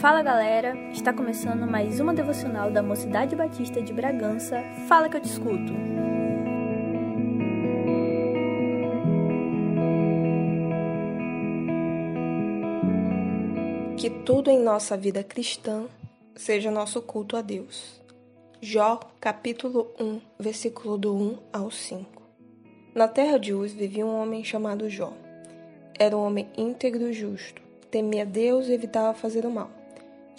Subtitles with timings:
[0.00, 4.62] Fala galera, está começando mais uma devocional da Mocidade Batista de Bragança.
[4.88, 5.74] Fala que eu te escuto.
[13.98, 15.84] Que tudo em nossa vida cristã
[16.34, 18.00] seja nosso culto a Deus.
[18.58, 22.22] Jó, capítulo 1, versículo do 1 ao 5.
[22.94, 25.12] Na terra de Uz vivia um homem chamado Jó.
[25.98, 29.79] Era um homem íntegro e justo, temia Deus e evitava fazer o mal.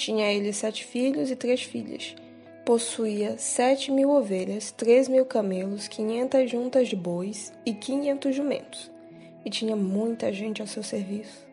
[0.00, 2.16] Tinha ele sete filhos e três filhas.
[2.64, 8.90] Possuía sete mil ovelhas, três mil camelos, quinhentas juntas de bois e quinhentos jumentos.
[9.44, 11.46] E tinha muita gente ao seu serviço.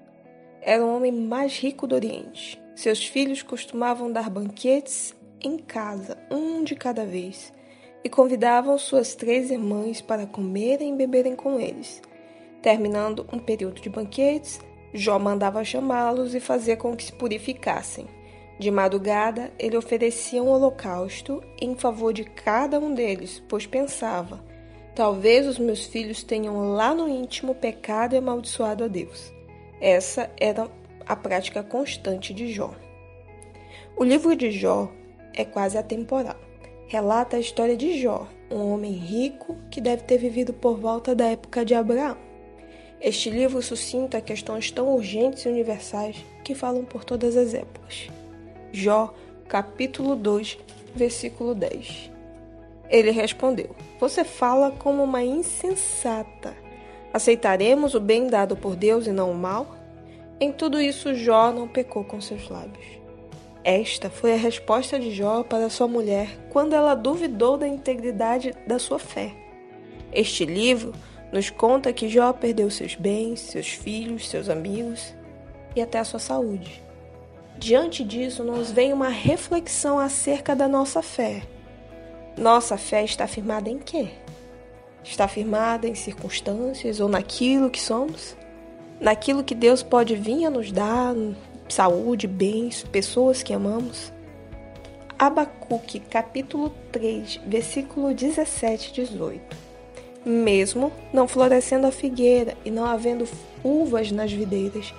[0.61, 2.57] Era o homem mais rico do Oriente.
[2.73, 7.51] Seus filhos costumavam dar banquetes em casa, um de cada vez,
[8.01, 12.01] e convidavam suas três irmãs para comerem e beberem com eles.
[12.61, 14.61] Terminando um período de banquetes,
[14.93, 18.07] Jó mandava chamá-los e fazia com que se purificassem.
[18.59, 24.43] De madrugada, ele oferecia um holocausto em favor de cada um deles, pois pensava:
[24.95, 29.31] talvez os meus filhos tenham lá no íntimo pecado e amaldiçoado a Deus.
[29.79, 30.67] Essa era
[31.05, 32.73] a prática constante de Jó.
[33.95, 34.91] O livro de Jó
[35.33, 36.35] é quase atemporal.
[36.87, 41.27] Relata a história de Jó, um homem rico que deve ter vivido por volta da
[41.27, 42.17] época de Abraão.
[42.99, 48.09] Este livro suscita questões tão urgentes e universais que falam por todas as épocas.
[48.77, 49.11] Jó,
[49.47, 50.59] capítulo 2,
[50.93, 52.11] versículo 10.
[52.87, 56.55] Ele respondeu: Você fala como uma insensata.
[57.11, 59.75] Aceitaremos o bem dado por Deus e não o mal?
[60.39, 62.85] Em tudo isso, Jó não pecou com seus lábios.
[63.63, 68.77] Esta foi a resposta de Jó para sua mulher quando ela duvidou da integridade da
[68.77, 69.33] sua fé.
[70.13, 70.93] Este livro
[71.33, 75.15] nos conta que Jó perdeu seus bens, seus filhos, seus amigos
[75.75, 76.86] e até a sua saúde.
[77.59, 81.41] Diante disso, nos vem uma reflexão acerca da nossa fé.
[82.37, 84.09] Nossa fé está firmada em quê?
[85.03, 88.37] Está firmada em circunstâncias ou naquilo que somos?
[89.01, 91.15] Naquilo que Deus pode vir a nos dar,
[91.67, 94.13] saúde, bens, pessoas que amamos?
[95.17, 99.57] Abacuque, capítulo 3, versículo 17 e 18.
[100.23, 103.27] Mesmo não florescendo a figueira e não havendo
[103.63, 104.93] uvas nas videiras,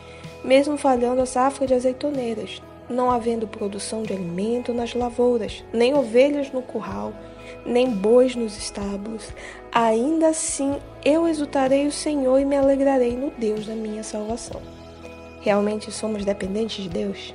[0.48, 6.50] mesmo falhando a safra de azeitoneras, não havendo produção de alimento nas lavouras, nem ovelhas
[6.50, 7.12] no curral,
[7.66, 9.28] nem bois nos estábulos,
[9.70, 14.62] ainda assim eu exultarei o Senhor e me alegrarei no Deus da minha salvação.
[15.42, 17.34] Realmente somos dependentes de Deus?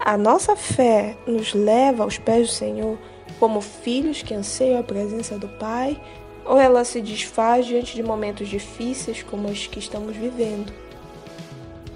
[0.00, 2.98] A nossa fé nos leva aos pés do Senhor
[3.38, 6.00] como filhos que anseiam a presença do Pai,
[6.44, 10.87] ou ela se desfaz diante de momentos difíceis como os que estamos vivendo?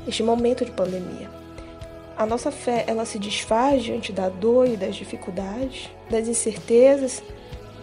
[0.07, 1.31] Este momento de pandemia.
[2.17, 7.23] A nossa fé, ela se desfaz diante da dor e das dificuldades, das incertezas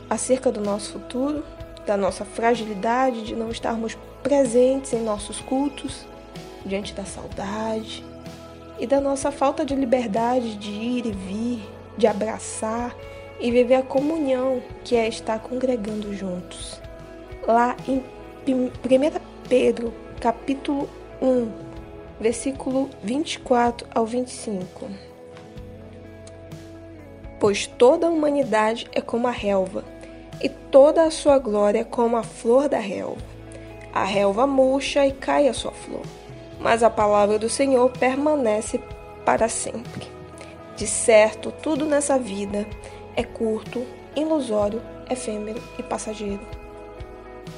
[0.10, 1.44] acerca do nosso futuro,
[1.86, 6.06] da nossa fragilidade de não estarmos presentes em nossos cultos,
[6.66, 8.04] diante da saudade
[8.80, 11.62] e da nossa falta de liberdade de ir e vir,
[11.98, 12.96] de abraçar
[13.40, 16.80] e viver a comunhão que é estar congregando juntos.
[17.48, 18.04] Lá em
[18.48, 18.72] 1
[19.48, 20.90] Pedro, capítulo
[21.22, 21.69] 1,
[22.20, 24.90] versículo 24 ao 25.
[27.40, 29.84] Pois toda a humanidade é como a relva,
[30.42, 33.22] e toda a sua glória como a flor da relva.
[33.94, 36.04] A relva murcha e cai a sua flor,
[36.60, 38.80] mas a palavra do Senhor permanece
[39.26, 40.08] para sempre.
[40.76, 42.68] De certo, tudo nessa vida
[43.16, 46.46] é curto, ilusório, efêmero e passageiro.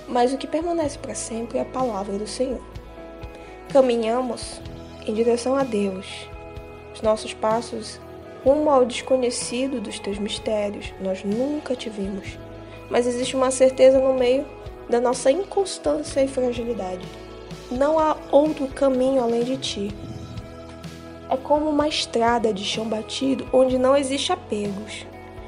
[0.08, 2.71] Mas o que permanece para sempre é a palavra do Senhor.
[3.72, 4.60] Caminhamos
[5.08, 6.06] em direção a Deus.
[6.94, 8.02] Os nossos passos
[8.44, 12.38] rumo ao desconhecido dos teus mistérios nós nunca tivemos,
[12.90, 14.46] mas existe uma certeza no meio
[14.90, 17.08] da nossa inconstância e fragilidade.
[17.72, 19.96] Não há outro caminho além de ti.
[21.30, 25.06] É como uma estrada de chão batido onde não existe apegos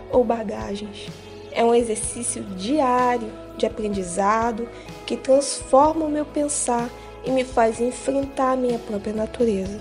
[0.09, 1.07] ou bagagens.
[1.51, 4.69] É um exercício diário de aprendizado
[5.05, 6.89] que transforma o meu pensar
[7.23, 9.79] e me faz enfrentar a minha própria natureza,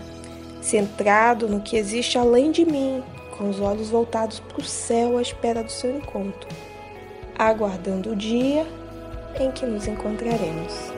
[0.61, 3.03] centrado no que existe além de mim,
[3.37, 6.49] com os olhos voltados para o céu à espera do seu encontro,
[7.39, 8.67] aguardando o dia
[9.41, 10.93] em que nos encontraremos.